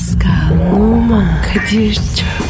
[0.00, 2.49] Pascal, Oman, Kadir çok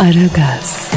[0.00, 0.90] Aragaz,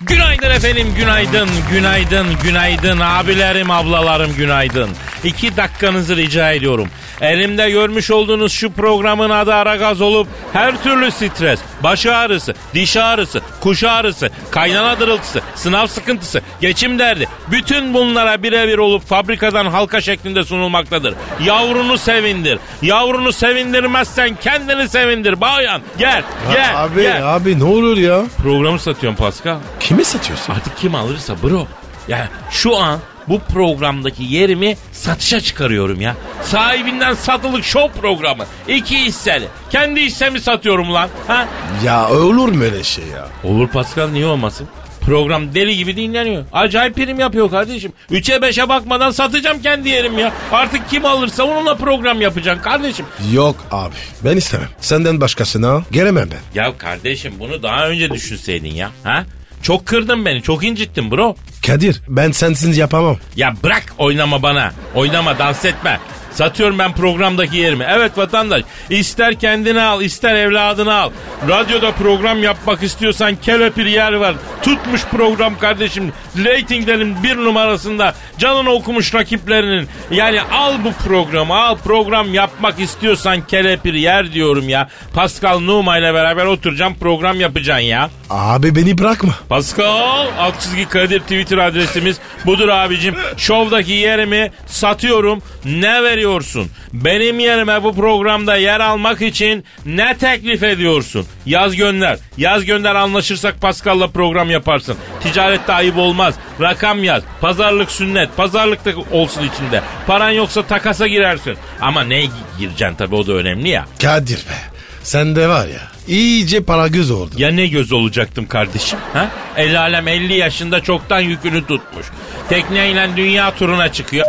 [0.00, 2.98] Günaydın efendim, günaydın, günaydın, günaydın.
[2.98, 4.90] Abilerim, ablalarım günaydın.
[5.24, 6.88] İki dakikanızı rica ediyorum.
[7.20, 13.40] Elimde görmüş olduğunuz şu programın adı Aragaz olup her türlü stres, baş ağrısı, diş ağrısı,
[13.60, 17.28] kuş ağrısı, kaynana dırıltısı, sınav sıkıntısı, geçim derdi.
[17.50, 21.14] Bütün bunlara birebir olup fabrikadan halka şeklinde sunulmaktadır.
[21.44, 22.58] Yavrunu sevindir.
[22.82, 25.40] Yavrunu sevindirmezsen kendini sevindir.
[25.40, 27.36] Bayan gel, gel, abi gel.
[27.36, 28.22] abi ne olur ya?
[28.42, 29.56] Programı satıyorum Pascal.
[29.80, 30.52] Kime satıyorsun?
[30.52, 31.66] Artık kim alırsa bro.
[32.08, 32.98] Ya şu an
[33.28, 36.16] bu programdaki yerimi satışa çıkarıyorum ya.
[36.42, 38.44] Sahibinden satılık show programı.
[38.68, 39.48] İki hisseli.
[39.70, 41.08] Kendi hissemi satıyorum lan.
[41.26, 41.48] Ha?
[41.84, 43.28] Ya olur mu öyle şey ya?
[43.50, 44.68] Olur Pascal niye olmasın?
[45.00, 46.44] Program deli gibi dinleniyor.
[46.52, 47.92] Acayip prim yapıyor kardeşim.
[48.10, 50.32] Üçe beşe bakmadan satacağım kendi yerim ya.
[50.52, 53.06] Artık kim alırsa onunla program yapacaksın kardeşim.
[53.32, 54.68] Yok abi ben istemem.
[54.80, 56.60] Senden başkasına gelemem ben.
[56.62, 58.90] Ya kardeşim bunu daha önce düşünseydin ya.
[59.04, 59.24] Ha?
[59.62, 61.36] Çok kırdın beni, çok incittin bro.
[61.66, 63.16] Kadir ben sensiz yapamam.
[63.36, 64.72] Ya bırak oynama bana.
[64.94, 66.00] Oynama dans etme.
[66.38, 67.86] Satıyorum ben programdaki yerimi.
[67.88, 71.10] Evet vatandaş ister kendini al ister evladını al.
[71.48, 74.34] Radyoda program yapmak istiyorsan kelepir yer var.
[74.62, 76.12] Tutmuş program kardeşim.
[76.44, 79.88] Ratinglerin bir numarasında canını okumuş rakiplerinin.
[80.10, 84.88] Yani al bu programı al program yapmak istiyorsan kelepir yer diyorum ya.
[85.14, 88.10] Pascal Numa ile beraber oturacağım program yapacaksın ya.
[88.30, 89.34] Abi beni bırakma.
[89.48, 93.14] Pascal alt çizgi Kadir Twitter adresimiz budur abicim.
[93.36, 95.42] Şovdaki yerimi satıyorum.
[95.64, 96.70] Ne veriyorsun?
[96.92, 101.26] Benim yerime bu programda yer almak için ne teklif ediyorsun?
[101.46, 102.18] Yaz gönder.
[102.36, 104.96] Yaz gönder anlaşırsak Pascal'la program yaparsın.
[105.22, 106.34] Ticarette ayıp olmaz.
[106.60, 107.22] Rakam yaz.
[107.40, 108.36] Pazarlık sünnet.
[108.36, 109.82] Pazarlık da olsun içinde.
[110.06, 111.56] Paran yoksa takasa girersin.
[111.80, 112.24] Ama ne
[112.58, 113.86] gireceksin tabii o da önemli ya.
[114.02, 114.58] Kadir be.
[115.02, 117.38] Sen de var ya iyice para göz oldun.
[117.38, 118.98] Ya ne göz olacaktım kardeşim?
[119.12, 119.28] Ha?
[119.56, 122.06] El alem 50 yaşında çoktan yükünü tutmuş.
[122.48, 124.26] Tekneyle dünya turuna çıkıyor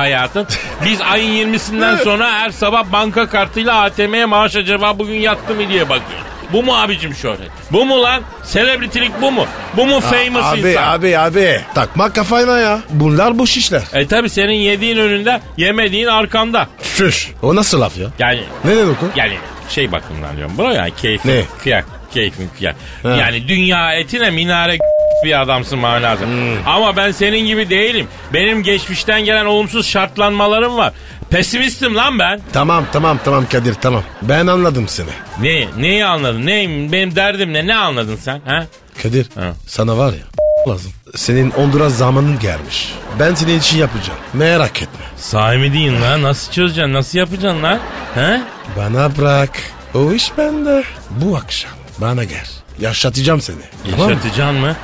[0.00, 0.46] hayatın.
[0.84, 5.82] Biz ayın 20'sinden sonra her sabah banka kartıyla ATM'ye maaş acaba bugün yattı mı diye
[5.88, 6.26] bakıyoruz.
[6.52, 7.50] Bu mu abicim şöhret?
[7.72, 8.22] Bu mu lan?
[8.44, 9.46] Selebritilik bu mu?
[9.76, 10.82] Bu mu famous abi insan?
[10.92, 12.80] abi abi takma kafayla ya.
[12.90, 13.82] Bunlar boş işler.
[13.92, 16.68] E tabi senin yediğin önünde yemediğin arkanda.
[16.96, 17.30] Şuş.
[17.42, 18.08] O nasıl laf ya?
[18.18, 19.06] Yani Ne demek o?
[19.16, 19.34] yani
[19.68, 21.42] şey bakımından diyorum bro yani keyfin Ne?
[21.62, 21.84] kıyak
[22.14, 22.76] keyfin kıyak.
[23.02, 23.08] Ha.
[23.08, 24.78] Yani dünya etine minare
[25.24, 26.24] bir adamsın manası.
[26.24, 26.66] Hmm.
[26.66, 28.06] Ama ben senin gibi değilim.
[28.32, 30.92] Benim geçmişten gelen olumsuz şartlanmalarım var.
[31.30, 32.40] Pesimistim lan ben.
[32.52, 34.02] Tamam tamam tamam Kadir tamam.
[34.22, 35.10] Ben anladım seni.
[35.40, 35.66] Ne?
[35.78, 36.46] Neyi anladın?
[36.46, 36.92] Neyim?
[36.92, 37.66] Benim derdim ne?
[37.66, 38.40] Ne anladın sen?
[38.46, 38.66] Ha?
[39.02, 39.52] Kadir Ha.
[39.66, 40.30] sana var ya
[40.72, 40.92] lazım.
[41.16, 42.94] Senin Honduras zamanın gelmiş.
[43.18, 44.18] Ben senin için yapacağım.
[44.32, 45.04] Merak etme.
[45.16, 46.22] Sahi değil lan.
[46.22, 46.92] Nasıl çözeceksin?
[46.92, 47.78] Nasıl yapacaksın lan?
[48.14, 48.40] Ha?
[48.76, 49.50] Bana bırak.
[49.94, 50.82] O iş bende.
[51.10, 52.46] Bu akşam bana gel.
[52.80, 53.56] Yaşatacağım seni.
[53.90, 54.60] Tamam mı?
[54.60, 54.76] Mı?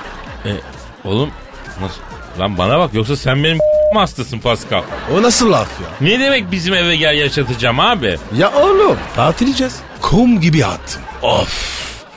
[0.46, 0.50] E,
[1.08, 1.30] oğlum
[1.80, 2.00] nasıl?
[2.40, 3.56] Lan bana bak yoksa sen benim
[3.92, 4.82] mi hastasın Pascal?
[5.14, 5.88] O nasıl laf ya?
[6.08, 8.16] Ne demek bizim eve gel yaşatacağım abi?
[8.36, 9.76] Ya oğlum tatileceğiz.
[10.02, 11.02] Kum gibi attın.
[11.22, 11.76] Of.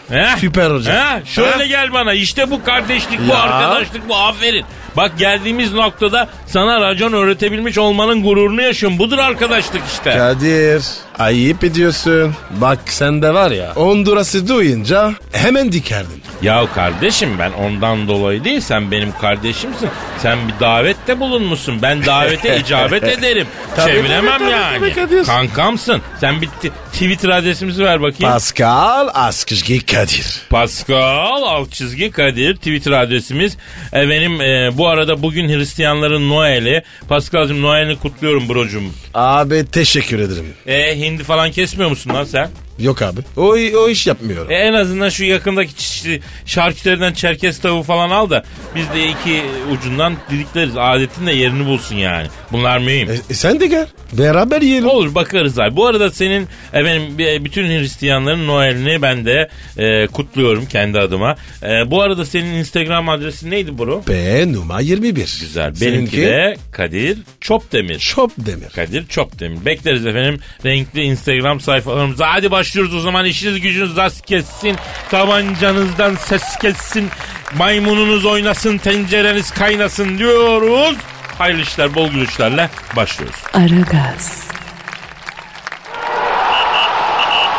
[0.10, 0.26] He?
[0.40, 0.96] Süper hocam.
[0.96, 1.26] He?
[1.26, 1.68] Şöyle He?
[1.68, 2.14] gel bana.
[2.14, 3.38] İşte bu kardeşlik, bu Ya.
[3.40, 4.66] arkadaşlık, bu aferin.
[4.98, 9.00] Bak geldiğimiz noktada sana racon öğretebilmiş olmanın gururunu yaşıyorum.
[9.00, 10.12] Budur arkadaşlık işte.
[10.18, 10.84] Kadir
[11.20, 12.34] ayıp ediyorsun.
[12.52, 16.22] Bak sen de var ya Honduras'ı duyunca hemen dikerdin.
[16.42, 19.90] Ya kardeşim ben ondan dolayı değil sen benim kardeşimsin.
[20.22, 21.82] Sen bir davette bulunmuşsun.
[21.82, 23.48] Ben davete icabet ederim.
[23.76, 24.80] Tabii, Çeviremem tabii, tabii, yani.
[24.80, 25.24] tabii Kadir.
[25.26, 26.02] Kankamsın.
[26.20, 28.34] Sen bir t- Twitter adresimizi ver bakayım.
[28.34, 30.42] Pascal Askışgi Kadir.
[30.50, 33.58] Pascal alt çizgi Kadir Twitter adresimiz.
[33.94, 36.84] Efendim e, bu arada bugün Hristiyanların Noel'i.
[37.10, 38.94] Pascal'cığım Noel'ini kutluyorum brocum.
[39.14, 40.54] Abi teşekkür ederim.
[40.68, 42.50] E hindi falan kesmiyor musun lan sen?
[42.80, 43.20] Yok abi.
[43.38, 44.52] O, o iş yapmıyorum.
[44.52, 48.44] E, en azından şu yakındaki çeşitli şarküteriden çerkez tavuğu falan al da
[48.76, 50.78] biz de iki ucundan didikleriz.
[50.78, 52.28] Adetin de yerini bulsun yani.
[52.52, 53.10] Bunlar mühim.
[53.10, 53.88] E, e, sen de gel.
[54.14, 54.90] Beraber yiyelim.
[54.90, 55.76] Olur bakarız abi.
[55.76, 61.36] Bu arada senin efendim bütün Hristiyanların Noel'ini ben de e, kutluyorum kendi adıma.
[61.64, 64.04] E, bu arada senin Instagram adresin neydi bro?
[64.08, 65.14] B numara 21.
[65.16, 65.74] Güzel.
[65.82, 68.00] Benimki de Kadir Çopdemir.
[68.00, 68.70] Şop demir.
[68.70, 69.66] Kadir Çopdemir.
[69.66, 72.34] Bekleriz efendim renkli Instagram sayfalarımıza.
[72.34, 73.26] Hadi başlıyoruz o zaman.
[73.26, 74.76] İşiniz gücünüz rast kessin.
[75.12, 77.10] Tabancanızdan ses kessin.
[77.58, 78.78] Maymununuz oynasın.
[78.78, 80.96] Tencereniz kaynasın diyoruz.
[81.40, 83.40] Hayırlı işler, bol gülüşlerle başlıyoruz.
[83.54, 84.44] Aragaz,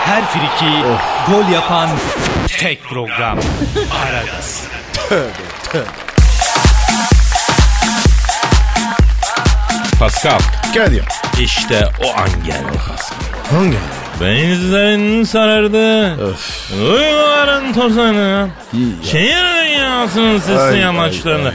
[0.05, 0.82] Her friki
[1.31, 1.88] gol yapan
[2.59, 3.38] tek program.
[4.05, 4.65] Aragaz.
[9.99, 10.38] Pascal,
[10.75, 11.05] Kadir.
[11.41, 13.17] işte o an geldi Pascal.
[13.59, 13.76] Hangi?
[14.21, 16.12] Benizlerin sarardı.
[16.31, 16.71] Öf.
[16.73, 18.49] Duyguların tozanı.
[18.73, 18.81] Ya.
[19.11, 21.49] Şehir dünyasının ay, yamaçlarını.
[21.49, 21.55] ay,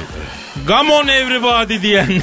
[0.68, 2.08] Come on everybody diyen.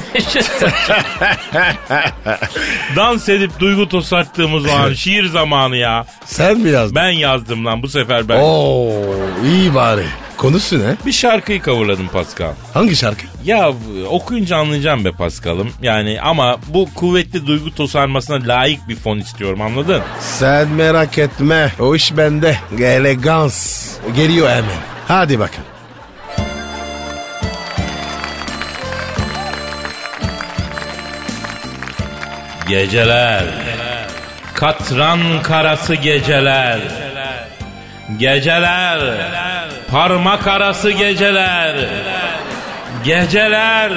[2.95, 6.05] Dans edip duygu tosarttığımız o an şiir zamanı ya.
[6.25, 6.95] Sen mi yazdın?
[6.95, 8.39] Ben yazdım lan bu sefer ben.
[8.41, 8.89] Oo
[9.45, 10.05] iyi bari.
[10.37, 10.95] Konusu ne?
[11.05, 12.51] Bir şarkıyı kavurladım Pascal.
[12.73, 13.21] Hangi şarkı?
[13.45, 13.71] Ya
[14.09, 15.71] okuyunca anlayacağım be Pascal'ım.
[15.81, 20.01] Yani ama bu kuvvetli duygu tosarmasına layık bir fon istiyorum anladın?
[20.19, 21.71] Sen merak etme.
[21.79, 22.57] O iş bende.
[22.79, 23.87] Elegans.
[24.15, 24.77] Geliyor hemen.
[25.07, 25.63] Hadi bakın.
[32.67, 33.43] Geceler.
[34.53, 36.79] Katran karası geceler.
[38.17, 38.99] Geceler.
[39.91, 41.75] Parmak arası geceler.
[43.03, 43.91] Geceler.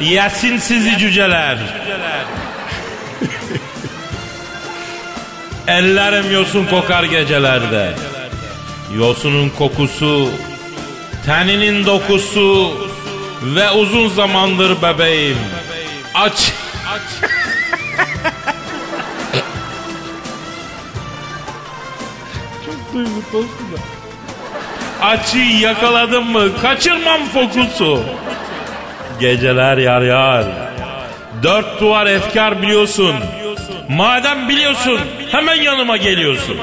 [0.00, 1.58] Yesin sizi cüceler.
[5.66, 7.92] Ellerim yosun kokar gecelerde.
[8.96, 10.30] Yosunun kokusu,
[11.26, 12.74] teninin dokusu
[13.42, 15.38] ve uzun zamandır bebeğim.
[16.14, 16.52] Aç.
[25.02, 28.02] Açıyı yakaladım mı kaçırmam fokusu.
[29.20, 30.44] Geceler yar yar.
[31.42, 33.14] Dört duvar efkar biliyorsun.
[33.88, 35.00] Madem biliyorsun
[35.30, 36.56] hemen yanıma geliyorsun.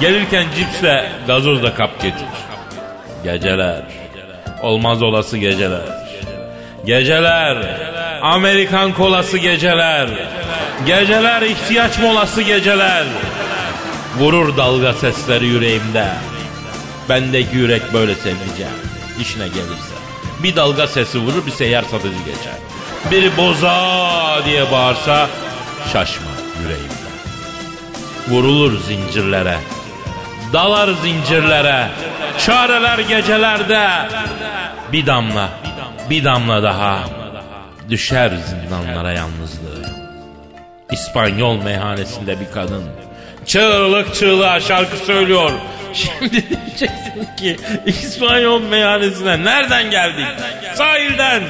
[0.00, 2.26] Gelirken cipsle gazozla kap getir.
[3.24, 3.82] Geceler.
[4.62, 5.80] Olmaz olası geceler.
[6.84, 7.56] Geceler.
[8.22, 10.08] Amerikan kolası geceler.
[10.86, 13.04] Geceler ihtiyaç molası geceler.
[14.18, 16.08] Vurur dalga sesleri yüreğimde.
[17.08, 18.72] Bendeki yürek böyle seveceğim.
[19.20, 19.94] İşine gelirse.
[20.42, 22.54] Bir dalga sesi vurur bir seyyar satıcı geçer.
[23.10, 25.28] Biri boza diye bağırsa
[25.92, 26.30] şaşma
[26.62, 26.94] yüreğimde.
[28.28, 29.56] Vurulur zincirlere.
[30.52, 31.88] Dalar zincirlere.
[32.38, 33.88] Çareler gecelerde.
[34.92, 35.48] Bir damla,
[36.10, 36.98] bir damla daha.
[37.90, 39.84] Düşer zindanlara yalnızlığı.
[40.92, 42.84] İspanyol meyhanesinde bir kadın.
[43.46, 45.50] Çığlık çığlığa şarkı söylüyor.
[45.92, 47.56] Şimdi diyeceksin ki
[47.86, 50.26] İspanyol meyhanesine nereden geldik?
[50.74, 51.42] Sahilden.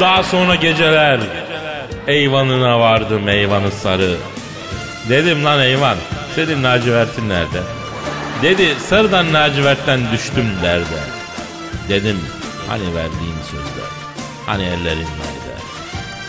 [0.00, 1.20] Daha sonra geceler.
[2.06, 4.16] Eyvanına vardım eyvanı sarı.
[5.08, 5.96] Dedim lan eyvan.
[6.36, 7.60] Dedim lacivertin nerede?
[8.42, 11.00] Dedi sarıdan lacivertten düştüm derde.
[11.88, 12.20] Dedim
[12.68, 13.90] hani verdiğin sözler.
[14.46, 15.56] Hani ellerin nerede?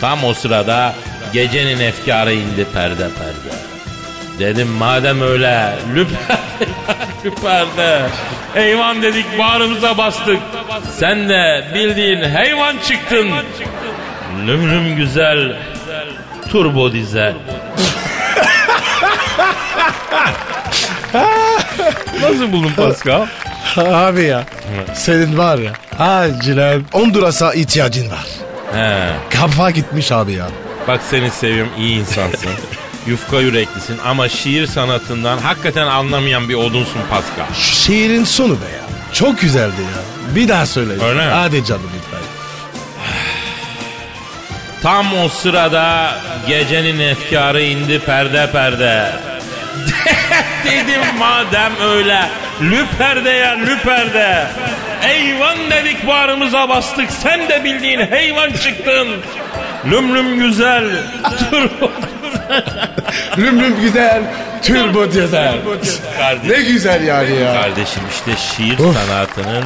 [0.00, 0.94] Tam o sırada
[1.32, 3.67] gecenin efkarı indi perde perde.
[4.38, 6.72] Dedim madem öyle lüperde
[7.24, 8.02] lüperde.
[8.54, 10.38] Eyvan dedik bağrımıza bastık.
[10.98, 13.28] Sen de bildiğin hayvan çıktın.
[14.46, 15.56] Lüm lüm güzel
[16.50, 17.34] turbo dizel.
[22.22, 23.26] Nasıl buldun Pascal?
[23.76, 24.44] Abi ya.
[24.94, 25.72] Senin var ya.
[25.98, 28.26] Acilen Honduras'a ihtiyacın var.
[28.74, 29.10] He.
[29.30, 30.46] Kafa gitmiş abi ya.
[30.88, 32.50] Bak seni seviyorum iyi insansın.
[33.08, 37.54] Yufka yüreklisin ama şiir sanatından hakikaten anlamayan bir odunsun Pascal.
[37.54, 38.80] Şu şiirin sonu be ya.
[39.12, 40.34] Çok güzeldi ya.
[40.34, 40.92] Bir daha söyle.
[40.92, 41.32] Öyle mi?
[41.32, 42.20] Hadi canım lütfen.
[44.82, 46.14] Tam o sırada
[46.48, 49.04] gecenin efkarı indi perde perde.
[50.64, 52.28] Dedim madem öyle
[52.62, 54.46] lüperde ya lüperde.
[55.02, 59.08] Eyvan dedik bağrımıza bastık sen de bildiğin hayvan çıktın.
[59.90, 60.84] Lüm lüm güzel.
[61.52, 61.68] Dur.
[63.38, 64.22] Lüm lüm güzel.
[64.66, 65.00] Turbo.
[65.00, 67.62] Kardeşim, Ne güzel yani ya.
[67.62, 68.96] kardeşim işte şiir Of.
[68.96, 69.64] sanatının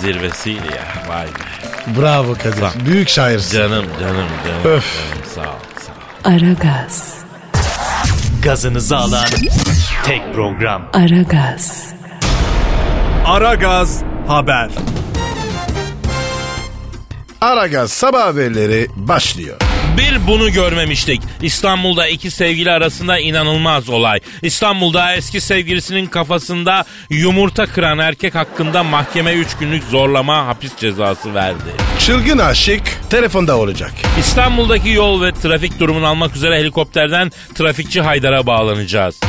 [0.00, 1.14] zirvesiydi ya.
[1.14, 2.00] Vay be.
[2.00, 2.62] Bravo Kadir.
[2.62, 2.72] Bak.
[2.86, 3.58] Büyük şairsin.
[3.58, 4.76] Canım canım canım.
[4.76, 4.84] Öf.
[5.10, 5.44] canım sağ ol
[5.86, 6.34] sağ ol.
[6.34, 7.14] Aragaz,
[8.44, 9.26] Gazınızı alan
[10.04, 10.82] tek program.
[10.92, 11.84] Aragaz,
[13.26, 14.68] Aragaz Haber.
[17.40, 19.56] Aragaz sabah haberleri başlıyor.
[19.96, 21.22] Bir bunu görmemiştik.
[21.42, 24.20] İstanbul'da iki sevgili arasında inanılmaz olay.
[24.42, 31.70] İstanbul'da eski sevgilisinin kafasında yumurta kıran erkek hakkında mahkeme 3 günlük zorlama hapis cezası verdi.
[31.98, 33.92] Çılgın aşık telefonda olacak.
[34.18, 39.20] İstanbul'daki yol ve trafik durumunu almak üzere helikopterden trafikçi Haydar'a bağlanacağız.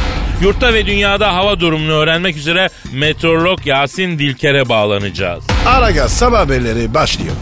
[0.42, 5.44] Yurtta ve dünyada hava durumunu öğrenmek üzere meteorolog Yasin Dilker'e bağlanacağız.
[5.66, 7.34] Aragaz sabah haberleri başlıyor.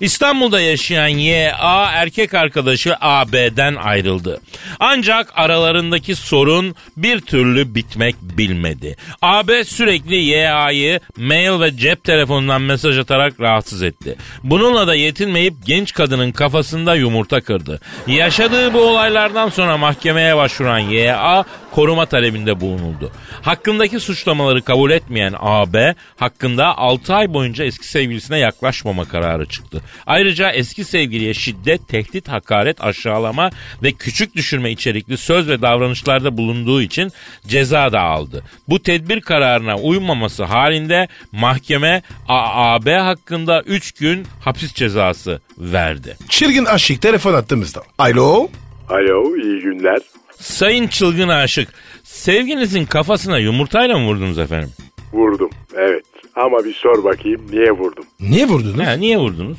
[0.00, 1.90] İstanbul'da yaşayan Y.A.
[1.90, 4.40] erkek arkadaşı A.B.'den ayrıldı.
[4.80, 8.96] Ancak aralarındaki sorun bir türlü bitmek bilmedi.
[9.22, 9.64] A.B.
[9.64, 14.16] sürekli Y.A.'yı mail ve cep telefonundan mesaj atarak rahatsız etti.
[14.42, 17.80] Bununla da yetinmeyip genç kadının kafasında yumurta kırdı.
[18.06, 21.44] Yaşadığı bu olaylardan sonra mahkemeye başvuran Y.A.
[21.70, 23.12] koruma talebinde bulunuldu.
[23.42, 25.94] Hakkındaki suçlamaları kabul etmeyen A.B.
[26.16, 29.82] hakkında 6 ay boyunca eski sevgilisine yaklaşmama kararı çıktı.
[30.06, 33.50] Ayrıca eski sevgiliye şiddet, tehdit, hakaret, aşağılama
[33.82, 37.12] ve küçük düşürme içerikli söz ve davranışlarda bulunduğu için
[37.46, 38.42] ceza da aldı.
[38.68, 46.16] Bu tedbir kararına uymaması halinde mahkeme AAB hakkında 3 gün hapis cezası verdi.
[46.28, 47.82] Çılgın aşık telefon attığımızda.
[47.98, 48.48] Alo.
[48.88, 49.98] Alo iyi günler.
[50.40, 51.68] Sayın çılgın aşık,
[52.04, 54.70] sevginizin kafasına yumurtayla mı vurdunuz efendim?
[55.12, 56.04] Vurdum evet
[56.34, 58.04] ama bir sor bakayım niye vurdum?
[58.20, 58.86] Niye vurdunuz?
[58.86, 59.58] Ha, niye vurdunuz?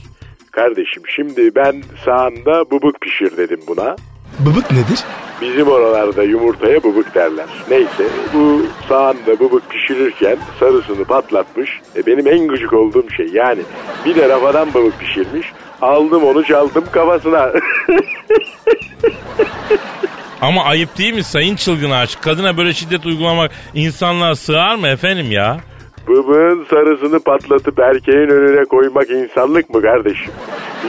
[0.60, 3.96] Kardeşim şimdi ben sağında bubuk pişir dedim buna.
[4.40, 5.00] Bıbık nedir?
[5.42, 7.46] Bizim oralarda yumurtaya bubuk derler.
[7.70, 11.70] Neyse bu sağında bubuk pişirirken sarısını patlatmış.
[11.96, 13.62] E, benim en gıcık olduğum şey yani
[14.06, 15.48] bir de rafadan bubuk pişirmiş.
[15.82, 17.52] Aldım onu çaldım kafasına.
[20.42, 22.22] Ama ayıp değil mi sayın çılgın aşık?
[22.22, 25.58] Kadına böyle şiddet uygulamak insanlığa sığar mı efendim ya?
[26.10, 30.34] Bıbığın sarısını patlatıp erkeğin önüne koymak insanlık mı kardeşim?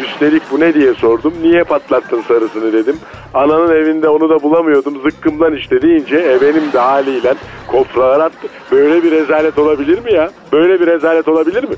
[0.04, 1.34] Üstelik bu ne diye sordum.
[1.42, 2.96] Niye patlattın sarısını dedim.
[3.34, 5.02] Ananın evinde onu da bulamıyordum.
[5.02, 7.34] Zıkkımdan işte deyince e benim de haliyle
[7.66, 8.48] kopralar attı.
[8.70, 10.30] Böyle bir rezalet olabilir mi ya?
[10.52, 11.74] Böyle bir rezalet olabilir mi?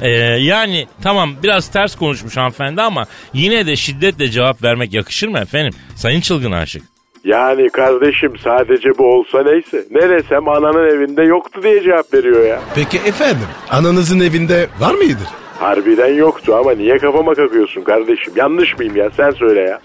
[0.00, 0.08] Ee,
[0.40, 5.72] yani tamam biraz ters konuşmuş hanımefendi ama yine de şiddetle cevap vermek yakışır mı efendim?
[5.96, 6.93] Sayın çılgın aşık.
[7.24, 9.84] Yani kardeşim sadece bu olsa neyse.
[9.90, 12.60] Ne desem ananın evinde yoktu diye cevap veriyor ya.
[12.74, 15.28] Peki efendim ananızın evinde var mıydır?
[15.58, 18.32] Harbiden yoktu ama niye kafama kakıyorsun kardeşim?
[18.36, 19.80] Yanlış mıyım ya sen söyle ya.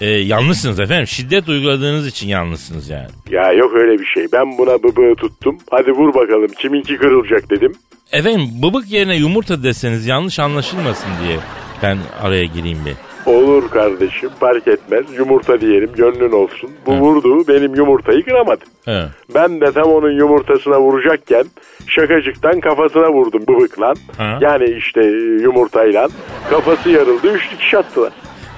[0.00, 1.06] Ee, yanlışsınız efendim.
[1.06, 3.08] Şiddet uyguladığınız için yanlışsınız yani.
[3.30, 4.26] Ya yok öyle bir şey.
[4.32, 5.58] Ben buna bıbığı tuttum.
[5.70, 7.72] Hadi vur bakalım kiminki kırılacak dedim.
[8.12, 11.36] Efendim bıbık yerine yumurta deseniz yanlış anlaşılmasın diye
[11.82, 13.09] ben araya gireyim bir.
[13.30, 15.04] Olur kardeşim fark etmez.
[15.18, 16.70] Yumurta diyelim gönlün olsun.
[16.86, 18.64] Bu vurdu benim yumurtayı kıramadı.
[18.86, 19.08] Evet.
[19.34, 21.44] Ben de tam onun yumurtasına vuracakken
[21.86, 23.92] şakacıktan kafasına vurdum bıbıkla.
[24.16, 24.38] Ha.
[24.40, 25.00] Yani işte
[25.42, 26.08] yumurtayla.
[26.50, 28.12] Kafası yarıldı üç dikiş attılar.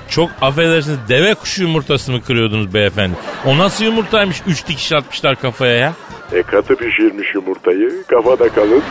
[0.08, 3.14] Çok affedersiniz deve kuşu yumurtası mı kırıyordunuz beyefendi?
[3.46, 4.42] O nasıl yumurtaymış?
[4.46, 5.92] Üç dikiş atmışlar kafaya ya.
[6.32, 7.90] E katı pişirmiş yumurtayı.
[8.08, 8.82] Kafada kalın.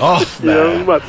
[0.00, 0.24] Ah be.
[0.52, 1.02] İnanılmaz.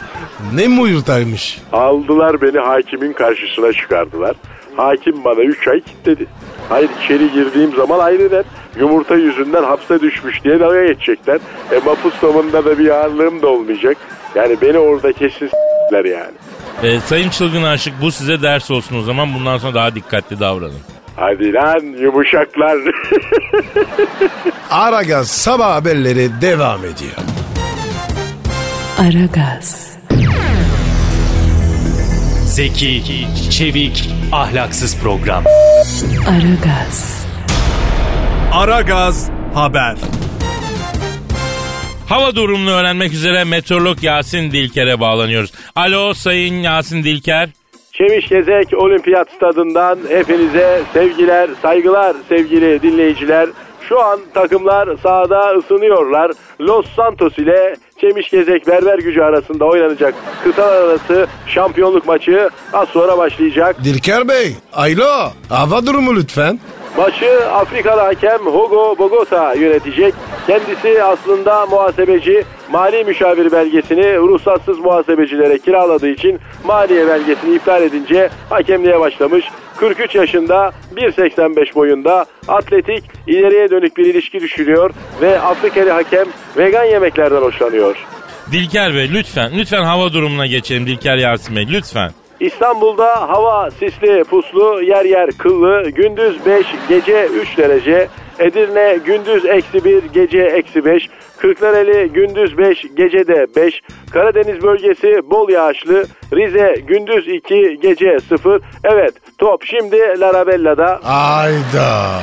[0.54, 1.60] Ne muyurtaymış.
[1.74, 4.36] Aldılar beni hakimin karşısına çıkardılar.
[4.76, 6.26] Hakim bana 3 ay kilitledi.
[6.70, 8.46] Hayır içeri girdiğim zaman ayrı der.
[8.80, 11.40] Yumurta yüzünden hapse düşmüş diye dalga geçecekler.
[11.72, 13.98] E mapus damında da bir ağırlığım da olmayacak.
[14.36, 16.34] Yani beni orada kesin s**ler yani.
[16.84, 19.34] Ee, sayın çılgın aşık bu size ders olsun o zaman.
[19.34, 20.80] Bundan sonra daha dikkatli davranın.
[21.16, 22.78] Hadi lan yumuşaklar.
[24.72, 27.16] Aragaz sabah haberleri devam ediyor.
[29.00, 29.95] Aragaz,
[32.56, 33.02] Zeki,
[33.52, 35.44] çevik, ahlaksız program.
[36.30, 37.28] Aragaz,
[38.54, 39.96] Aragaz haber.
[42.10, 45.52] Hava durumunu öğrenmek üzere meteorolog Yasin Dilker'e bağlanıyoruz.
[45.76, 47.50] Alo Sayın Yasin Dilker.
[47.92, 53.50] Çemiş Gezek Olimpiyat Stadından hepinize sevgiler, saygılar sevgili dinleyiciler.
[53.90, 56.32] Şu an takımlar sahada ısınıyorlar.
[56.62, 63.18] Los Santos ile Çemiş Gezek Berber gücü arasında oynanacak kıtalar arası şampiyonluk maçı az sonra
[63.18, 63.84] başlayacak.
[63.84, 66.60] Dilker Bey, alo hava durumu lütfen.
[66.98, 70.14] Maçı Afrikalı hakem Hugo Bogota yönetecek.
[70.48, 72.44] Kendisi aslında muhasebeci.
[72.72, 79.46] Mali müşavir belgesini ruhsatsız muhasebecilere kiraladığı için maliye belgesini iptal edince hakemliğe başlamış.
[79.78, 84.92] 43 yaşında 1.85 boyunda atletik ileriye dönük bir ilişki düşünüyor
[85.22, 86.28] ve Afrikalı hakem
[86.58, 88.06] vegan yemeklerden hoşlanıyor.
[88.52, 92.12] Dilker Bey lütfen lütfen hava durumuna geçelim Dilker Yasin Bey lütfen.
[92.40, 98.08] İstanbul'da hava sisli puslu yer yer kıllı gündüz 5 gece 3 derece
[98.40, 101.10] Edirne gündüz eksi 1 gece eksi 5.
[101.38, 103.82] Kırklareli gündüz 5 gecede 5.
[104.12, 106.06] Karadeniz bölgesi bol yağışlı.
[106.34, 108.62] Rize gündüz 2 gece 0.
[108.84, 111.00] Evet top şimdi Larabella'da.
[111.06, 112.20] Ayda.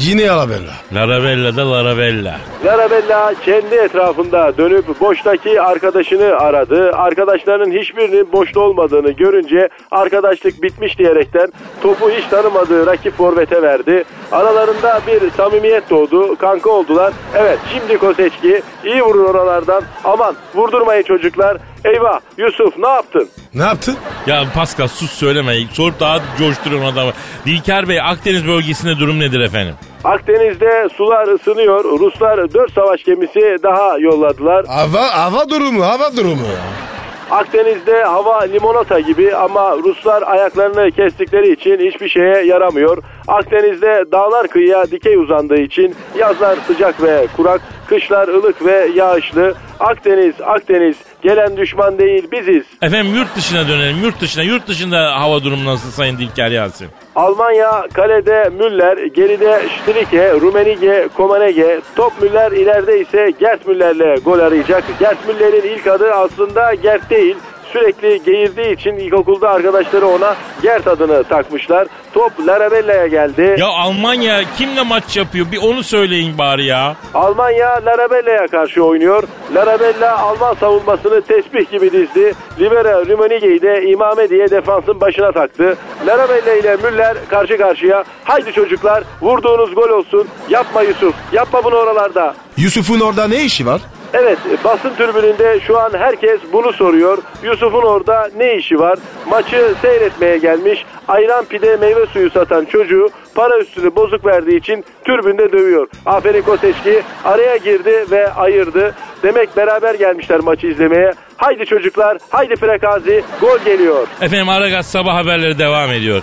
[0.00, 0.72] Yine alabella.
[0.94, 2.36] Larabella'da Larabella.
[2.64, 6.92] Larabella kendi etrafında dönüp boştaki arkadaşını aradı.
[6.92, 11.52] Arkadaşlarının hiçbirinin boşta olmadığını görünce arkadaşlık bitmiş diyerekten
[11.82, 14.04] topu hiç tanımadığı rakip forvete verdi.
[14.32, 16.36] Aralarında bir samimiyet doğdu.
[16.36, 17.12] Kanka oldular.
[17.36, 19.82] Evet şimdi Koseçki iyi vurur oralardan.
[20.04, 21.56] Aman vurdurmayın çocuklar.
[21.84, 23.28] Eyvah Yusuf ne yaptın?
[23.54, 23.96] Ne yaptın?
[24.26, 25.54] Ya Pascal sus söyleme.
[25.72, 27.12] Sor daha coşturuyorsun adamı.
[27.46, 29.74] Dilker Bey Akdeniz bölgesinde durum nedir efendim?
[30.04, 31.84] Akdeniz'de sular ısınıyor.
[31.84, 34.66] Ruslar 4 savaş gemisi daha yolladılar.
[34.66, 36.94] Hava, hava durumu, hava durumu ya.
[37.30, 42.98] Akdeniz'de hava limonata gibi ama Ruslar ayaklarını kestikleri için hiçbir şeye yaramıyor.
[43.28, 49.54] Akdeniz'de dağlar kıyıya dikey uzandığı için yazlar sıcak ve kurak, kışlar ılık ve yağışlı.
[49.84, 52.64] Akdeniz, Akdeniz gelen düşman değil biziz.
[52.82, 53.96] Efendim yurt dışına dönelim.
[54.02, 54.42] Yurt dışına.
[54.42, 56.88] Yurt dışında hava durumu nasıl Sayın Dilker Yasin?
[57.16, 64.84] Almanya kalede Müller, geride Strike, Rumenige, Komanege, top Müller ileride ise Gert Müller'le gol arayacak.
[65.00, 67.36] Gert Müller'in ilk adı aslında Gert değil.
[67.78, 71.88] Sürekli geğirdiği için ilkokulda arkadaşları ona Gert adını takmışlar.
[72.12, 73.56] Top Larabella'ya geldi.
[73.58, 75.46] Ya Almanya kimle maç yapıyor?
[75.52, 76.96] Bir onu söyleyin bari ya.
[77.14, 79.22] Almanya Larabella'ya karşı oynuyor.
[79.54, 82.34] Larabella Alman savunmasını tesbih gibi dizdi.
[82.60, 85.76] Libera Rumenige'yi de imame diye defansın başına taktı.
[86.06, 88.04] Larabella ile Müller karşı karşıya.
[88.24, 90.28] Haydi çocuklar vurduğunuz gol olsun.
[90.48, 91.14] Yapma Yusuf.
[91.32, 92.34] Yapma bunu oralarda.
[92.56, 93.80] Yusuf'un orada ne işi var?
[94.14, 97.18] Evet basın tribününde şu an herkes bunu soruyor.
[97.42, 98.98] Yusuf'un orada ne işi var?
[99.28, 100.84] Maçı seyretmeye gelmiş.
[101.08, 105.88] Ayran pide meyve suyu satan çocuğu para üstünü bozuk verdiği için türbünde dövüyor.
[106.06, 108.94] Aferin Koseçki araya girdi ve ayırdı.
[109.22, 111.12] Demek beraber gelmişler maçı izlemeye.
[111.36, 114.06] Haydi çocuklar, haydi Frekazi, gol geliyor.
[114.20, 116.22] Efendim Aragaz sabah haberleri devam ediyor.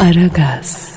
[0.00, 0.89] Aragaz,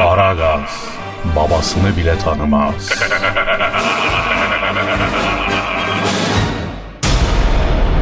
[0.00, 0.60] Aragaz
[1.36, 2.92] babasını bile tanımaz.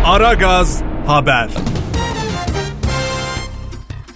[0.04, 1.48] Aragaz haber.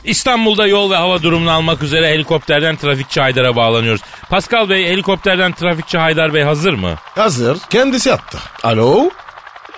[0.05, 4.03] İstanbul'da yol ve hava durumunu almak üzere helikopterden trafikçi Haydar'a bağlanıyoruz.
[4.31, 6.95] Pascal Bey helikopterden trafikçi Haydar Bey hazır mı?
[7.14, 7.59] Hazır.
[7.71, 8.38] Kendisi attı.
[8.62, 9.11] Alo?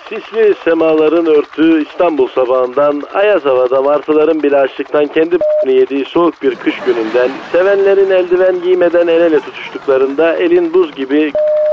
[0.09, 5.37] Sisli semaların örtüğü İstanbul sabahından, ayaz havada martıların bile açlıktan kendi
[5.67, 11.31] yediği soğuk bir kış gününden, sevenlerin eldiven giymeden el ele tutuştuklarında elin buz gibi,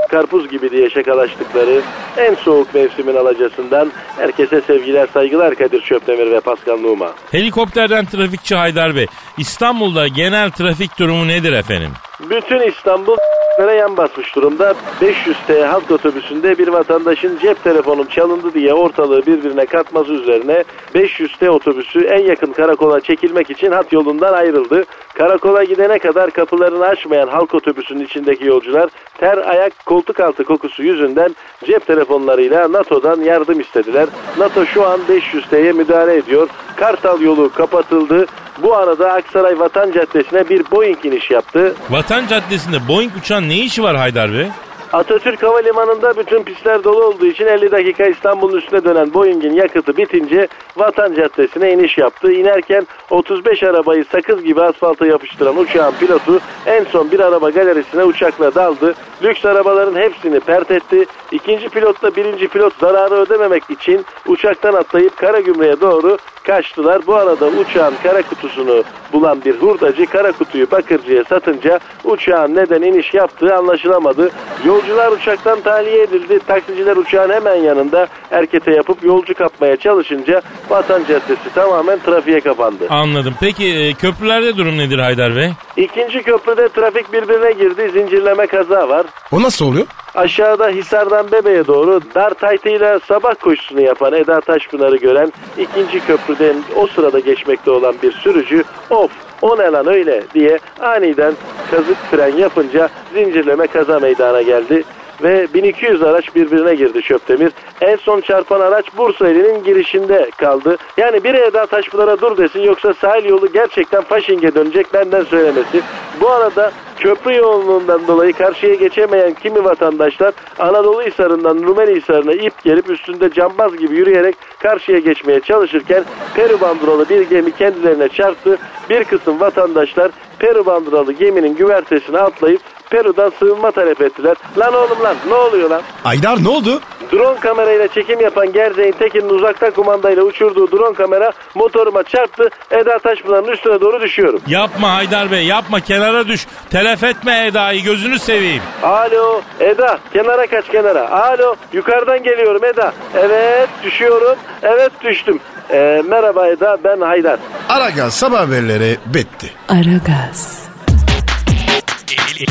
[0.09, 1.81] karpuz gibi diye şakalaştıkları
[2.17, 7.11] en soğuk mevsimin alacasından herkese sevgiler saygılar Kadir Çöptemir ve Pascal Numa.
[7.31, 9.05] Helikopterden trafikçi Haydar Bey
[9.37, 11.91] İstanbul'da genel trafik durumu nedir efendim?
[12.29, 13.17] Bütün İstanbul
[13.59, 14.73] yan basmış durumda.
[15.01, 20.63] 500T halk otobüsünde bir vatandaşın cep telefonum çalındı diye ortalığı birbirine katması üzerine
[20.95, 24.83] 500T otobüsü en yakın karakola çekilmek için hat yolundan ayrıldı.
[25.13, 31.35] Karakola gidene kadar kapılarını açmayan halk otobüsünün içindeki yolcular ter ayak koltuk altı kokusu yüzünden
[31.65, 34.07] cep telefonlarıyla NATO'dan yardım istediler.
[34.37, 36.49] NATO şu an 500T'ye müdahale ediyor.
[36.75, 38.25] Kartal yolu kapatıldı.
[38.61, 41.75] Bu arada Aksaray Vatan Caddesi'ne bir Boeing iniş yaptı.
[41.89, 43.11] Vatan Caddesi'nde Boeing
[43.49, 44.47] ne işi var Haydar Bey?
[44.93, 50.47] Atatürk Havalimanı'nda bütün pistler dolu olduğu için 50 dakika İstanbul'un üstüne dönen Boeing'in yakıtı bitince
[50.77, 52.31] Vatan Caddesi'ne iniş yaptı.
[52.31, 58.55] İnerken 35 arabayı sakız gibi asfalta yapıştıran uçağın pilotu en son bir araba galerisine uçakla
[58.55, 58.93] daldı.
[59.23, 61.05] Lüks arabaların hepsini pert etti.
[61.31, 67.07] İkinci pilotla birinci pilot zararı ödememek için uçaktan atlayıp Karagümrük'e doğru kaçtılar.
[67.07, 73.13] Bu arada uçağın kara kutusunu bulan bir hurdacı kara kutuyu bakırcıya satınca uçağın neden iniş
[73.13, 74.29] yaptığı anlaşılamadı.
[74.65, 76.39] Yolcular uçaktan tahliye edildi.
[76.47, 82.87] Taksiciler uçağın hemen yanında erkete yapıp yolcu kapmaya çalışınca Vatan Caddesi tamamen trafiğe kapandı.
[82.89, 83.33] Anladım.
[83.39, 85.51] Peki e, köprülerde durum nedir Haydar Bey?
[85.77, 87.91] İkinci köprüde trafik birbirine girdi.
[87.93, 89.05] Zincirleme kaza var.
[89.31, 89.87] O nasıl oluyor?
[90.15, 96.87] Aşağıda Hisar'dan Bebe'ye doğru dar taytıyla sabah koşusunu yapan Eda Taşpınar'ı gören ikinci köprüden o
[96.87, 101.33] sırada geçmekte olan bir sürücü of o ne lan öyle diye aniden
[101.71, 104.83] kazık fren yapınca zincirleme kaza meydana geldi.
[105.23, 107.51] Ve 1200 araç birbirine girdi Çöptemir.
[107.81, 110.77] En son çarpan araç Bursa ilinin girişinde kaldı.
[110.97, 115.81] Yani biri Eda Taşpınar'a dur desin yoksa sahil yolu gerçekten Faşing'e dönecek benden söylemesi.
[116.21, 122.89] Bu arada köprü yoğunluğundan dolayı karşıya geçemeyen kimi vatandaşlar Anadolu Hisarı'ndan Rumeli Hisarı'na ip gelip
[122.89, 126.03] üstünde cambaz gibi yürüyerek karşıya geçmeye çalışırken
[126.35, 128.57] Peru bandrolu bir gemi kendilerine çarptı.
[128.89, 132.61] Bir kısım vatandaşlar Peru bandrolu geminin güvertesine atlayıp
[132.93, 134.35] Peru'dan sığınma talep ettiler.
[134.57, 135.81] Lan oğlum lan ne oluyor lan?
[136.05, 136.81] Aydar ne oldu?
[137.11, 142.49] Drone kamerayla çekim yapan Gerzeğin Tekin'in uzaktan kumandayla uçurduğu drone kamera motoruma çarptı.
[142.71, 144.41] Eda Taşpınar'ın üstüne doğru düşüyorum.
[144.47, 146.47] Yapma Haydar Bey yapma kenara düş.
[146.69, 148.61] Telef etme Eda'yı gözünü seveyim.
[148.83, 151.11] Alo Eda kenara kaç kenara.
[151.11, 152.93] Alo yukarıdan geliyorum Eda.
[153.15, 154.35] Evet düşüyorum.
[154.63, 155.39] Evet düştüm.
[155.71, 157.39] Ee, merhaba Eda ben Haydar.
[157.69, 159.51] Aragaz sabah haberleri bitti.
[159.69, 160.67] Aragaz,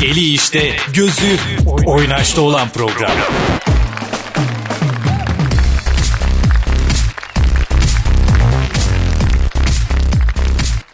[0.01, 1.37] Eli işte, gözü
[1.85, 3.11] oynaşta olan program.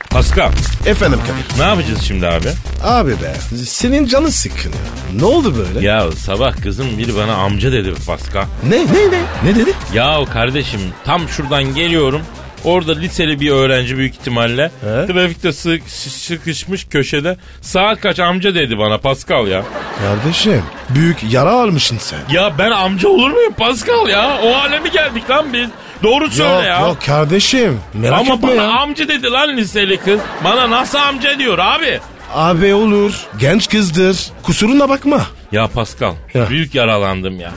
[0.09, 0.51] Pascal
[0.85, 1.59] Efendim Kadir.
[1.59, 2.47] ne yapacağız şimdi abi?
[2.83, 3.35] Abi be
[3.65, 4.77] senin canın sıkkın ya.
[5.19, 5.85] Ne oldu böyle?
[5.87, 8.45] Ya sabah kızım biri bana amca dedi Pascal.
[8.69, 9.21] Ne ne ne?
[9.43, 9.73] Ne dedi?
[9.93, 12.21] Ya kardeşim tam şuradan geliyorum.
[12.63, 14.63] Orada liseli bir öğrenci büyük ihtimalle.
[14.81, 15.07] He?
[15.13, 17.37] Trafikte sı- sıkışmış köşede.
[17.61, 19.63] Saat kaç amca dedi bana Pascal ya.
[20.01, 22.19] Kardeşim büyük yara almışsın sen.
[22.31, 24.37] Ya ben amca olur muyum Pascal ya?
[24.43, 25.69] O hale mi geldik lan biz?
[26.03, 26.79] Doğru söyle yok ya.
[26.81, 28.69] yok kardeşim merak Ama etme bana ya.
[28.69, 30.19] amca dedi lan liseli kız.
[30.43, 31.99] Bana nasıl amca diyor abi?
[32.33, 35.25] Abi olur genç kızdır kusuruna bakma.
[35.51, 36.49] Ya Pascal Ya.
[36.49, 37.51] büyük yaralandım ya.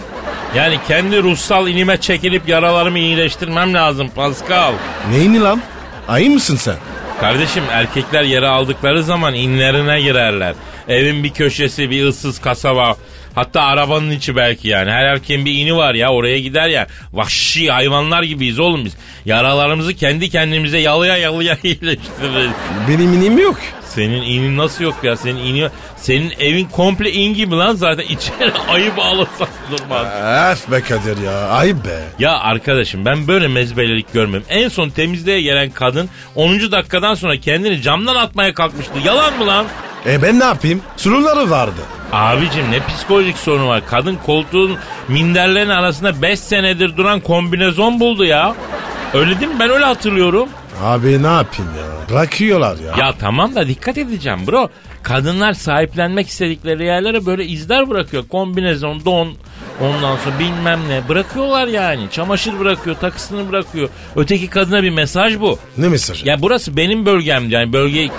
[0.56, 4.72] Yani kendi ruhsal inime çekilip yaralarımı iyileştirmem lazım Pascal.
[5.10, 5.60] Neyini lan?
[6.08, 6.76] Ayı mısın sen?
[7.20, 10.54] Kardeşim erkekler yere aldıkları zaman inlerine girerler.
[10.88, 12.96] Evin bir köşesi bir ıssız kasaba.
[13.34, 14.90] Hatta arabanın içi belki yani.
[14.90, 16.86] Her erkeğin bir ini var ya oraya gider ya.
[17.12, 18.96] Vahşi hayvanlar gibiyiz oğlum biz.
[19.24, 22.50] Yaralarımızı kendi kendimize yalıya yalıya iyileştiririz.
[22.88, 23.56] Benim inim yok.
[23.94, 25.16] Senin inin nasıl yok ya?
[25.16, 30.06] Senin ini senin evin komple in gibi lan zaten içeri ayı bağlasan durmaz.
[30.52, 32.00] Öf be Kadir ya ayıp be.
[32.18, 34.42] Ya arkadaşım ben böyle mezbelelik görmem.
[34.48, 36.72] En son temizliğe gelen kadın 10.
[36.72, 38.92] dakikadan sonra kendini camdan atmaya kalkmıştı.
[39.04, 39.66] Yalan mı lan?
[40.06, 40.82] E ben ne yapayım?
[40.96, 41.80] Sorunları vardı.
[42.12, 43.82] Abicim ne psikolojik sorunu var.
[43.90, 44.76] Kadın koltuğun
[45.08, 48.54] minderlerin arasında 5 senedir duran kombinezon buldu ya.
[49.14, 49.56] Öyle değil mi?
[49.60, 50.48] Ben öyle hatırlıyorum.
[50.82, 52.14] Abi ne yapayım ya?
[52.14, 53.06] Bırakıyorlar ya.
[53.06, 54.70] Ya tamam da dikkat edeceğim bro.
[55.02, 58.28] Kadınlar sahiplenmek istedikleri yerlere böyle izler bırakıyor.
[58.28, 59.34] Kombinezon, don,
[59.80, 61.08] ondan sonra bilmem ne.
[61.08, 62.02] Bırakıyorlar yani.
[62.10, 63.88] Çamaşır bırakıyor, takısını bırakıyor.
[64.16, 65.58] Öteki kadına bir mesaj bu.
[65.78, 66.28] Ne mesajı?
[66.28, 68.10] Ya burası benim bölgem yani bölge e,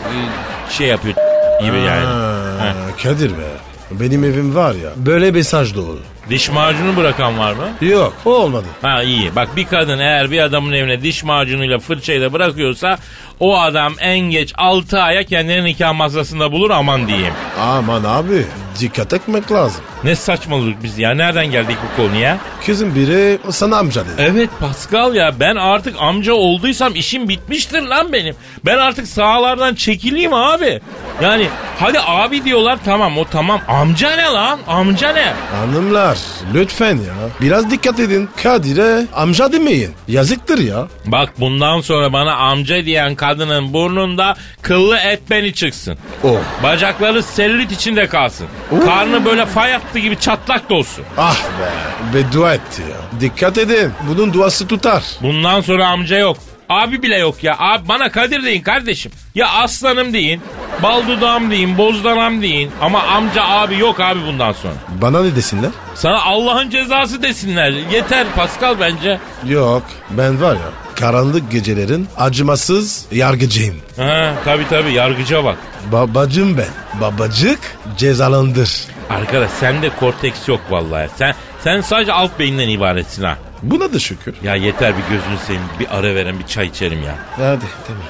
[0.69, 1.15] şey yapıyor
[1.62, 2.06] gibi yani.
[2.06, 2.73] Ha.
[3.04, 3.47] Kadir be.
[3.91, 4.89] Benim evim var ya.
[4.95, 5.99] Böyle mesaj doğru.
[6.30, 7.88] Diş macunu bırakan var mı?
[7.88, 8.66] Yok o olmadı.
[8.82, 9.36] Ha iyi.
[9.36, 12.98] Bak bir kadın eğer bir adamın evine diş macunuyla fırçayla bırakıyorsa
[13.40, 17.34] o adam en geç 6 aya kendini nikah masasında bulur aman diyeyim.
[17.62, 18.46] Aman abi
[18.80, 19.82] dikkat etmek lazım.
[20.04, 21.12] Ne saçmalık biz ya.
[21.13, 22.38] Nereden geldik bu konuya?
[22.66, 24.13] Kızın biri sana amca dedi.
[24.18, 28.36] Evet Pascal ya ben artık amca olduysam işim bitmiştir lan benim.
[28.66, 30.82] Ben artık sahalardan çekileyim abi.
[31.22, 31.48] Yani
[31.80, 33.62] hadi abi diyorlar tamam o tamam.
[33.68, 34.60] Amca ne lan?
[34.68, 35.34] Amca ne?
[35.60, 36.18] Hanımlar
[36.54, 37.13] lütfen ya.
[37.42, 38.30] Biraz dikkat edin.
[38.44, 39.92] Kadir'e amca demeyin.
[40.08, 40.88] Yazıktır ya.
[41.06, 45.98] Bak bundan sonra bana amca diyen kadının burnunda kıllı et beni çıksın.
[46.24, 46.38] O.
[46.63, 48.48] Bacakları selülit içinde kalsın.
[48.86, 51.06] Karnı böyle fay hattı gibi çatlak da olsun.
[51.17, 52.17] Ah be.
[52.17, 53.19] Beddua etti ya.
[53.21, 53.91] Dikkat edin.
[54.08, 55.03] Bunun duası tutar.
[55.21, 56.38] Bundan sonra amca yok.
[56.69, 57.56] Abi bile yok ya.
[57.60, 59.12] Abi bana Kadir deyin kardeşim.
[59.36, 60.41] Ya aslanım deyin.
[60.84, 61.77] Bal dudağım deyin.
[61.77, 62.71] Bozdanam deyin.
[62.82, 64.73] Ama amca abi yok abi bundan sonra.
[65.01, 65.69] Bana ne desinler?
[65.95, 67.71] Sana Allah'ın cezası desinler.
[67.71, 69.19] Yeter Pascal bence.
[69.45, 69.84] Yok.
[70.10, 70.83] Ben var ya.
[70.99, 73.75] Karanlık gecelerin acımasız yargıcıyım.
[73.97, 75.58] Ha, tabii tabii yargıca bak.
[75.91, 77.01] Babacım ben.
[77.01, 77.60] Babacık
[77.97, 78.69] cezalandır.
[79.10, 81.10] Arkadaş sende korteks yok vallahi.
[81.17, 83.38] Sen sen sadece alt beyinden ibaretsin ha.
[83.63, 84.36] Buna da şükür.
[84.43, 85.63] Ya yeter bir gözünü seveyim.
[85.79, 87.15] Bir ara veren bir çay içerim ya.
[87.36, 88.03] Hadi tamam.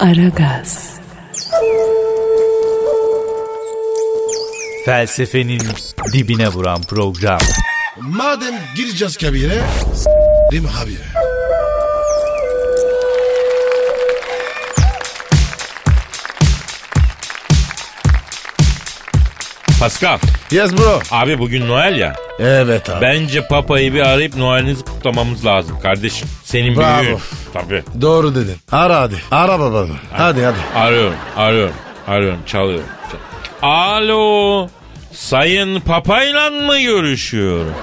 [0.00, 0.98] Aragaz,
[4.84, 5.62] Felsefenin
[6.12, 7.38] dibine vuran program.
[8.00, 9.60] Madem gireceğiz kabire,
[9.94, 11.27] s**rim habire.
[19.80, 20.18] Pascal
[20.50, 21.00] Yes bro.
[21.10, 22.14] abi bugün Noel ya.
[22.38, 23.00] Evet abi.
[23.02, 26.28] Bence Papa'yı bir arayıp Noel'inizi kutlamamız lazım kardeşim.
[26.44, 27.02] Senin Bravo.
[27.02, 27.18] büyüğün.
[27.52, 27.82] Tabii.
[28.00, 28.56] Doğru dedin.
[28.72, 29.14] Ara hadi.
[29.30, 29.92] Ara babanı.
[30.12, 30.56] Hadi hadi.
[30.76, 31.74] Arıyorum, arıyorum,
[32.08, 32.86] arıyorum, çalıyorum.
[33.10, 34.68] Çal- Alo,
[35.12, 37.74] Sayın Papa'yla mı görüşüyorum?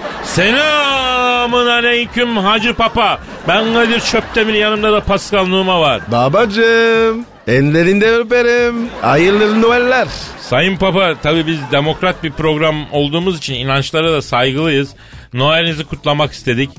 [1.45, 3.19] Selamun aleyküm Hacı Papa.
[3.47, 6.01] Ben Kadir Çöptemir yanımda da Pascal Numa var.
[6.11, 7.25] Babacım.
[7.47, 8.89] Ellerinde öperim.
[9.01, 10.07] Hayırlı Noeller.
[10.39, 14.95] Sayın Papa tabi biz demokrat bir program olduğumuz için inançlara da saygılıyız.
[15.33, 16.69] Noel'inizi kutlamak istedik.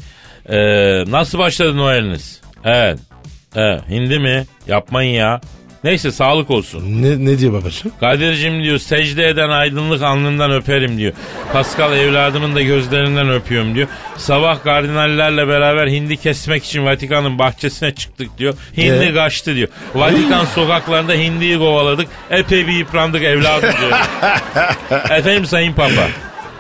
[0.49, 0.57] Ee,
[1.11, 2.41] nasıl başladı Noel'iniz?
[2.65, 2.99] Evet.
[3.55, 3.81] Evet.
[3.89, 4.47] Hindi mi?
[4.67, 5.41] Yapmayın ya.
[5.87, 7.03] Neyse sağlık olsun.
[7.03, 7.93] Ne, ne diyor babacım?
[8.01, 11.13] Kadir'cim diyor secde eden aydınlık alnından öperim diyor.
[11.53, 13.89] Pascal evladımın da gözlerinden öpüyorum diyor.
[14.17, 18.55] Sabah kardinallerle beraber hindi kesmek için Vatikan'ın bahçesine çıktık diyor.
[18.77, 19.15] Hindi Ee?
[19.15, 19.69] kaçtı diyor.
[19.95, 22.09] Vatikan sokaklarında hindiyi kovaladık.
[22.31, 23.99] Epey bir yıprandık evladım diyor.
[25.11, 26.09] Efendim Sayın Papa.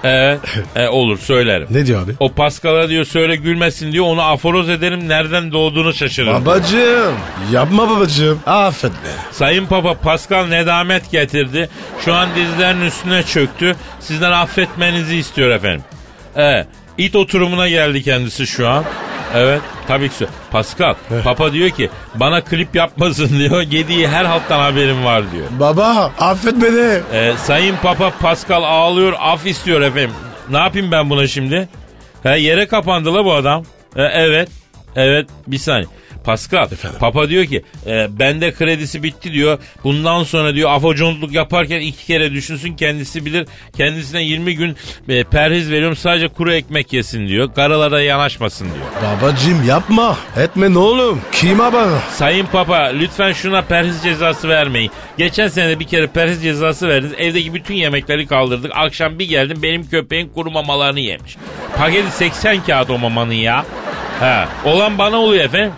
[0.06, 0.40] Evet,
[0.76, 1.66] e, olur söylerim.
[1.70, 2.12] Ne diyor abi?
[2.20, 6.44] O Pascal'a diyor söyle gülmesin diyor onu aforoz ederim nereden doğduğunu şaşırırım.
[6.46, 7.14] Babacım.
[7.52, 8.40] Yapma babacım.
[8.46, 9.08] Affet be.
[9.32, 11.68] Sayın Papa Pascal nedamet getirdi.
[12.04, 13.76] Şu an dizlerinin üstüne çöktü.
[14.00, 15.84] Sizden affetmenizi istiyor efendim.
[16.36, 16.66] Evet.
[16.98, 18.84] it oturumuna geldi kendisi şu an.
[19.34, 20.26] Evet tabii ki.
[20.50, 23.62] Pascal Papa diyor ki bana klip yapmasın diyor.
[23.62, 25.46] Yediği her halttan haberim var diyor.
[25.50, 27.00] Baba affet beni.
[27.12, 30.10] Ee, Sayın Papa Pascal ağlıyor af istiyor efendim.
[30.50, 31.68] Ne yapayım ben buna şimdi?
[32.22, 33.62] He, yere kapandı la bu adam.
[33.96, 34.48] E, evet.
[34.96, 35.86] Evet bir saniye.
[36.26, 36.98] Pascal, Efendim?
[37.00, 39.58] Papa diyor ki e, bende kredisi bitti diyor.
[39.84, 43.48] Bundan sonra diyor afocontluk yaparken iki kere düşünsün kendisi bilir.
[43.76, 44.76] Kendisine 20 gün
[45.08, 47.54] e, perhiz veriyorum sadece kuru ekmek yesin diyor.
[47.54, 48.86] Karalara yanaşmasın diyor.
[49.20, 50.16] Babacım yapma.
[50.36, 51.20] Etme ne oğlum.
[51.40, 51.98] Kıyma bana.
[52.12, 54.90] Sayın Papa lütfen şuna perhiz cezası vermeyin.
[55.18, 57.14] Geçen sene de bir kere perhiz cezası verdiniz.
[57.18, 58.72] Evdeki bütün yemekleri kaldırdık.
[58.74, 61.36] Akşam bir geldim benim köpeğin kuru mamalarını yemiş.
[61.76, 63.64] Paketi 80 kağıt o mamanın ya.
[64.20, 65.72] Ha, olan bana oluyor efendim.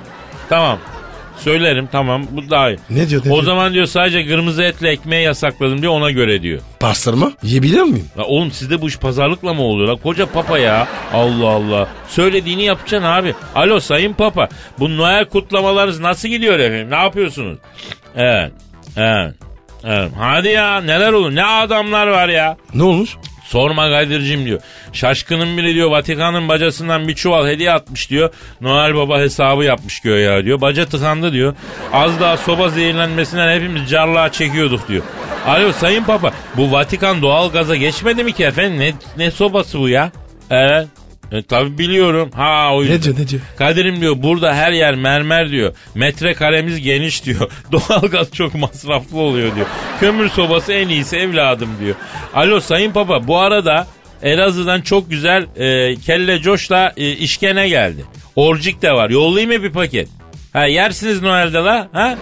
[0.48, 0.78] Tamam.
[1.38, 2.78] Söylerim tamam bu daha iyi.
[2.90, 3.44] Ne diyor, ne o diyor?
[3.44, 6.60] zaman diyor sadece kırmızı etle ekmeği yasakladım diyor ona göre diyor.
[6.80, 8.06] Pastırma yiyebilir miyim?
[8.18, 9.88] La oğlum sizde bu iş pazarlıkla mı oluyor?
[9.88, 10.88] La koca papa ya.
[11.14, 11.88] Allah Allah.
[12.08, 13.34] Söylediğini yapacaksın abi.
[13.54, 14.48] Alo sayın papa.
[14.78, 16.90] Bu Noel kutlamalarınız nasıl gidiyor efendim?
[16.90, 17.58] Ne yapıyorsunuz?
[18.16, 18.52] Evet.
[18.96, 19.34] Evet.
[19.84, 20.10] Evet.
[20.18, 21.34] Hadi ya neler olur?
[21.34, 22.56] Ne adamlar var ya.
[22.74, 23.16] Ne olmuş?
[23.48, 24.60] Sorma Kadir'cim diyor.
[24.92, 28.30] Şaşkının biri diyor Vatikan'ın bacasından bir çuval hediye atmış diyor.
[28.60, 30.60] Noel Baba hesabı yapmış göğe diyor.
[30.60, 31.54] Baca tıkandı diyor.
[31.92, 35.02] Az daha soba zehirlenmesinden hepimiz carlığa çekiyorduk diyor.
[35.46, 38.78] Alo Sayın Papa bu Vatikan doğal gaza geçmedi mi ki efendim?
[38.78, 38.92] Ne,
[39.24, 40.12] ne sobası bu ya?
[40.50, 40.88] Evet.
[41.32, 42.30] E, tabii biliyorum.
[42.34, 42.96] Ha o yüzden.
[42.96, 43.42] Ne diyor ne diyor?
[43.58, 45.74] Kadir'im diyor burada her yer mermer diyor.
[45.94, 47.50] Metrekaremiz geniş diyor.
[47.72, 49.66] Doğalgaz çok masraflı oluyor diyor.
[50.00, 51.94] Kömür sobası en iyisi evladım diyor.
[52.34, 53.86] Alo Sayın Papa bu arada
[54.22, 58.04] Elazığ'dan çok güzel e, kelle coşla e, işkene geldi.
[58.36, 59.10] Orcik de var.
[59.10, 60.08] Yollayayım mı bir paket?
[60.52, 61.88] Ha yersiniz Noel'de la.
[61.92, 62.18] Ha?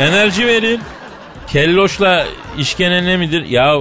[0.00, 0.80] Enerji verin.
[1.48, 2.26] Kelloşla
[2.58, 3.44] işkene ne midir?
[3.44, 3.78] Ya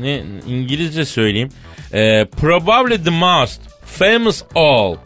[0.00, 1.48] ne İngilizce söyleyeyim.
[1.92, 4.96] E, probably the most famous all.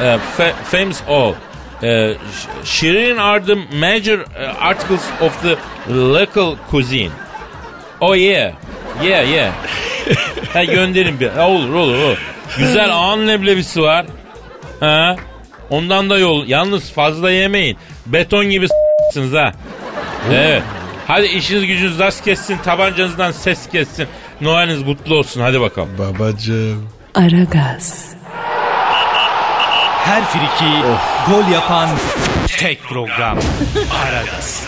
[0.00, 1.34] Uh, fa- famous all.
[1.82, 5.56] Sh- Shirin are the major uh, articles of the
[5.88, 7.10] local cuisine.
[8.00, 8.54] Oh yeah.
[9.02, 9.52] Yeah yeah.
[10.52, 11.28] ha gönderin bir.
[11.28, 12.18] Ha, olur olur olur.
[12.58, 14.06] Güzel ağın leblebisi var.
[14.80, 15.16] Ha.
[15.70, 16.46] Ondan da yol.
[16.46, 17.76] Yalnız fazla yemeyin.
[18.06, 19.52] Beton gibi s**sınız ha.
[20.32, 20.62] Evet.
[21.06, 22.58] Hadi işiniz gücünüz rast kessin.
[22.64, 24.06] Tabancanızdan ses kessin.
[24.40, 25.40] Noel'iniz kutlu olsun.
[25.40, 25.88] Hadi bakalım.
[25.98, 26.88] Babacım.
[27.14, 28.09] Aragaz,
[30.10, 30.82] Her friki
[31.26, 31.88] gol yapan
[32.58, 33.38] tek program.
[34.04, 34.66] Aragaz.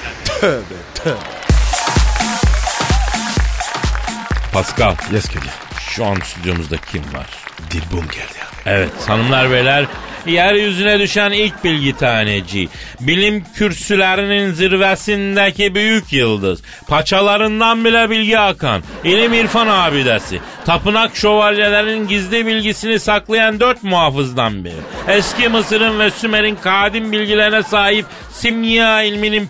[4.53, 4.95] Pascal.
[5.13, 5.51] Yes Kadir.
[5.91, 7.42] Şu an stüdyomuzda kim var?
[7.71, 8.63] Dilbum geldi abi.
[8.67, 9.87] Evet hanımlar beyler
[10.27, 12.69] yeryüzüne düşen ilk bilgi taneci.
[13.01, 16.63] Bilim kürsülerinin zirvesindeki büyük yıldız.
[16.89, 18.83] Paçalarından bile bilgi akan.
[19.05, 20.41] ilim irfan abidesi.
[20.67, 24.75] Tapınak şövalyelerinin gizli bilgisini saklayan dört muhafızdan biri.
[25.09, 29.49] Eski Mısır'ın ve Sümer'in kadim bilgilerine sahip simya ilminin.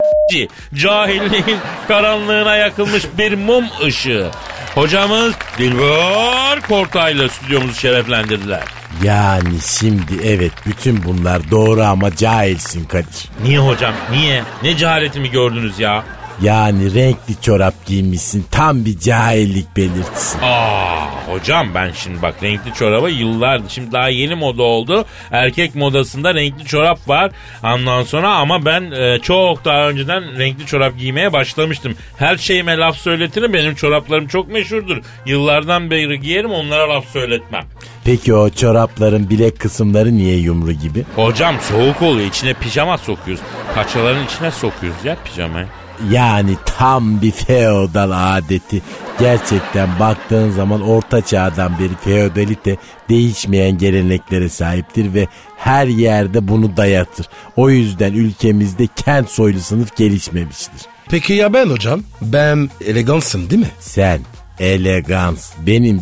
[0.74, 4.30] Cahilliğin karanlığına yakılmış bir mum ışığı.
[4.74, 8.62] Hocamız Dilber Kortay'la stüdyomuzu şereflendirdiler.
[9.02, 13.28] Yani şimdi evet bütün bunlar doğru ama cahilsin Kadir.
[13.42, 13.94] Niye hocam?
[14.10, 14.42] Niye?
[14.62, 16.04] Ne cehaletimi gördünüz ya?
[16.40, 20.38] Yani renkli çorap giymişsin tam bir cahillik belirtisi.
[20.42, 25.04] Aa hocam ben şimdi bak renkli çoraba yıllardır şimdi daha yeni moda oldu.
[25.30, 27.30] Erkek modasında renkli çorap var.
[27.64, 31.94] Ondan sonra ama ben e, çok daha önceden renkli çorap giymeye başlamıştım.
[32.16, 33.52] Her şeyime laf söyletirim.
[33.52, 34.96] Benim çoraplarım çok meşhurdur.
[35.26, 37.64] Yıllardan beri giyerim onlara laf söyletmem.
[38.04, 41.04] Peki o çorapların bilek kısımları niye yumru gibi?
[41.16, 42.28] Hocam soğuk oluyor.
[42.28, 43.44] içine pijama sokuyoruz.
[43.74, 45.66] Paçaların içine sokuyoruz ya pijamayı.
[46.10, 48.82] Yani tam bir feodal adeti.
[49.20, 52.76] Gerçekten baktığın zaman orta çağdan beri feodalite
[53.08, 55.26] değişmeyen geleneklere sahiptir ve
[55.56, 57.26] her yerde bunu dayatır.
[57.56, 60.80] O yüzden ülkemizde kent soylu sınıf gelişmemiştir.
[61.08, 62.02] Peki ya ben hocam?
[62.22, 63.70] Ben elegansım değil mi?
[63.80, 64.20] Sen
[64.60, 66.00] elegans benim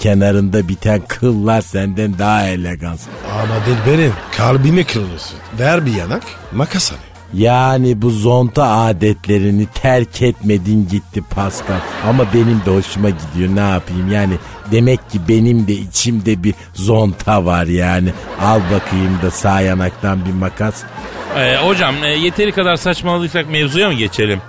[0.00, 3.00] kenarında biten kıllar senden daha elegans.
[3.32, 5.38] Ama Dilber'im kalbimi kırıyorsun.
[5.58, 6.22] Ver bir yanak
[6.52, 7.11] makas al.
[7.34, 11.78] Yani bu zonta adetlerini terk etmedin gitti Pascal.
[12.08, 14.34] Ama benim de hoşuma gidiyor ne yapayım yani.
[14.70, 18.12] Demek ki benim de içimde bir zonta var yani.
[18.40, 20.82] Al bakayım da sağ yanaktan bir makas.
[21.36, 24.40] Ee, hocam e, yeteri kadar saçmaladıysak mevzuya mı geçelim?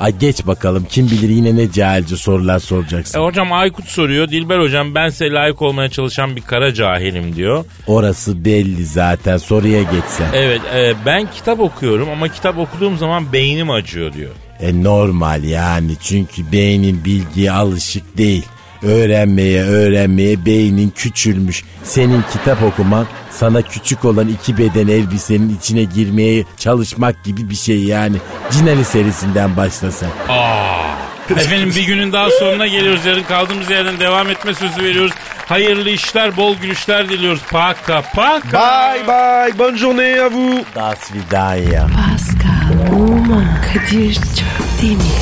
[0.00, 3.20] Ay geç bakalım kim bilir yine ne cahilce sorular E, soracaksın.
[3.20, 4.28] hocam Aykut soruyor.
[4.28, 7.64] Dilber hocam ben size layık olmaya çalışan bir kara cahilim diyor.
[7.86, 10.26] Orası belli zaten soruya geçsen.
[10.34, 14.30] Evet e, ben kitap okuyorum ama kitap okuduğum zaman beynim acıyor diyor.
[14.60, 18.44] E normal yani çünkü beynin bilgiye alışık değil.
[18.82, 21.64] Öğrenmeye öğrenmeye beynin küçülmüş.
[21.84, 27.84] Senin kitap okuman sana küçük olan iki beden elbisenin içine girmeye çalışmak gibi bir şey
[27.84, 28.16] yani.
[28.50, 30.08] Cinali serisinden başlasan.
[31.30, 33.06] Efendim bir günün daha sonuna geliyoruz.
[33.06, 35.12] Yarın kaldığımız yerden devam etme sözü veriyoruz.
[35.46, 37.42] Hayırlı işler, bol gülüşler diliyoruz.
[37.50, 38.92] Paka paka.
[38.94, 39.58] Bye bye.
[39.58, 40.64] Bonne journée à vous.
[40.74, 41.86] Das Vidanya.
[41.86, 45.21] Pascal, Oman, Kadir çok değil mi?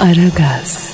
[0.00, 0.93] Aragaz.